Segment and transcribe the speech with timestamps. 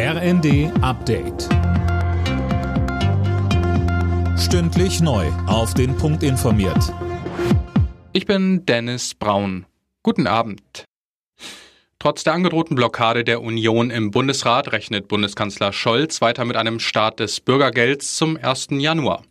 [0.00, 1.48] RND Update.
[4.38, 5.26] Stündlich neu.
[5.48, 6.94] Auf den Punkt informiert.
[8.12, 9.66] Ich bin Dennis Braun.
[10.04, 10.84] Guten Abend.
[11.98, 17.18] Trotz der angedrohten Blockade der Union im Bundesrat rechnet Bundeskanzler Scholz weiter mit einem Start
[17.18, 18.68] des Bürgergelds zum 1.
[18.70, 19.24] Januar.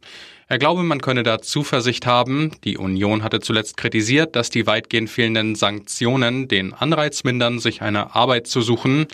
[0.49, 2.51] Er glaube, man könne da Zuversicht haben.
[2.65, 8.15] Die Union hatte zuletzt kritisiert, dass die weitgehend fehlenden Sanktionen den Anreiz mindern, sich eine
[8.15, 9.07] Arbeit zu suchen.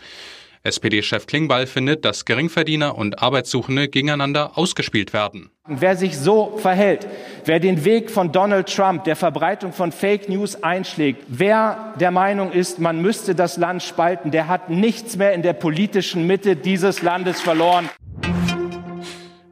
[0.66, 5.52] SPD-Chef Klingbeil findet, dass Geringverdiener und Arbeitssuchende gegeneinander ausgespielt werden.
[5.68, 7.06] Wer sich so verhält,
[7.44, 12.54] wer den Weg von Donald Trump, der Verbreitung von Fake News einschlägt, wer der Meinung
[12.54, 17.02] ist, man müsste das Land spalten, der hat nichts mehr in der politischen Mitte dieses
[17.02, 17.90] Landes verloren.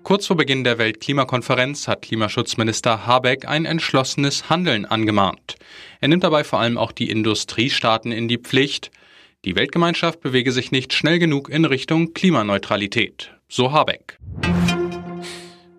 [0.04, 5.56] Kurz vor Beginn der Weltklimakonferenz hat Klimaschutzminister Habeck ein entschlossenes Handeln angemahnt.
[6.02, 8.92] Er nimmt dabei vor allem auch die Industriestaaten in die Pflicht.
[9.44, 14.20] Die Weltgemeinschaft bewege sich nicht schnell genug in Richtung Klimaneutralität, so Habeck.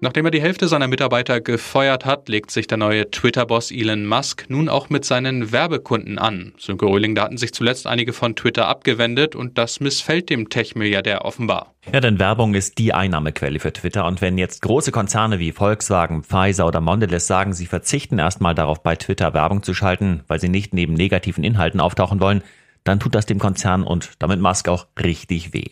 [0.00, 4.46] Nachdem er die Hälfte seiner Mitarbeiter gefeuert hat, legt sich der neue Twitter-Boss Elon Musk
[4.48, 6.54] nun auch mit seinen Werbekunden an.
[6.58, 11.24] Sönke Röhling, da hatten sich zuletzt einige von Twitter abgewendet und das missfällt dem Tech-Milliardär
[11.24, 11.72] offenbar.
[11.92, 16.24] Ja, denn Werbung ist die Einnahmequelle für Twitter und wenn jetzt große Konzerne wie Volkswagen,
[16.24, 20.48] Pfizer oder Mondelez sagen, sie verzichten erstmal darauf, bei Twitter Werbung zu schalten, weil sie
[20.48, 22.42] nicht neben negativen Inhalten auftauchen wollen,
[22.84, 25.70] dann tut das dem Konzern und damit Musk auch richtig weh.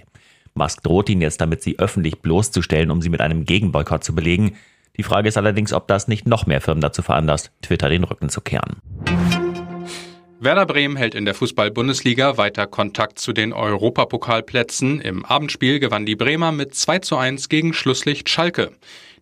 [0.55, 4.57] Musk droht ihn jetzt damit, sie öffentlich bloßzustellen, um sie mit einem Gegenboykott zu belegen.
[4.97, 8.29] Die Frage ist allerdings, ob das nicht noch mehr Firmen dazu veranlasst, Twitter den Rücken
[8.29, 8.77] zu kehren.
[10.43, 15.03] Werder Bremen hält in der Fußball-Bundesliga weiter Kontakt zu den Europapokalplätzen.
[15.03, 18.71] Im Abendspiel gewann die Bremer mit 2 zu 1 gegen Schlusslicht Schalke.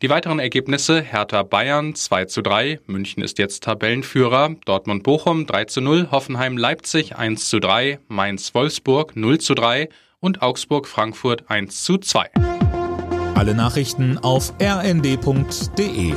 [0.01, 5.65] Die weiteren Ergebnisse Hertha Bayern 2 zu 3, München ist jetzt Tabellenführer, Dortmund Bochum 3
[5.65, 9.89] zu 0, Hoffenheim Leipzig 1 zu 3, Mainz Wolfsburg 0 zu 3
[10.21, 12.31] und Augsburg Frankfurt 1 zu 2.
[13.35, 16.15] Alle Nachrichten auf rnd.de